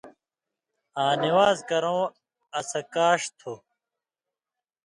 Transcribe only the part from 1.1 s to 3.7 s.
نِوان٘ز کرؤں اڅھکاݜ تھُو۔